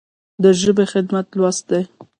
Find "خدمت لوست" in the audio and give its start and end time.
0.93-1.63